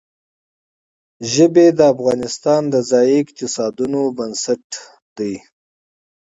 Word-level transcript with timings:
ژبې 1.33 1.67
د 1.77 1.79
افغانستان 1.93 2.61
د 2.73 2.75
ځایي 2.89 3.15
اقتصادونو 3.23 4.01
بنسټ 4.17 4.65
دی. 5.17 5.33